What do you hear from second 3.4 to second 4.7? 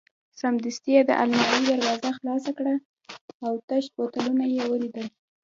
او تش بوتلونه یې